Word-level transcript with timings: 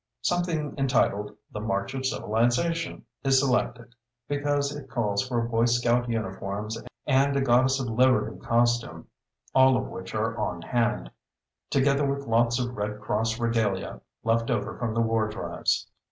Something 0.23 0.73
entitled 0.79 1.35
"The 1.51 1.59
March 1.59 1.93
of 1.93 2.07
Civilization" 2.07 3.05
is 3.23 3.37
selected, 3.39 3.93
because 4.27 4.75
it 4.75 4.89
calls 4.89 5.27
for 5.27 5.41
Boy 5.47 5.65
Scout 5.65 6.09
uniforms 6.09 6.81
and 7.05 7.37
a 7.37 7.41
Goddess 7.41 7.79
of 7.79 7.85
Liberty 7.87 8.35
costume, 8.39 9.05
all 9.53 9.77
of 9.77 9.85
which 9.89 10.15
are 10.15 10.35
on 10.39 10.63
hand, 10.63 11.11
together 11.69 12.03
with 12.03 12.25
lots 12.25 12.57
of 12.59 12.75
Red 12.75 12.99
Cross 12.99 13.39
regalia, 13.39 14.01
left 14.23 14.49
over 14.49 14.75
from 14.75 14.95
the 14.95 15.01
war 15.01 15.27
drives. 15.27 15.85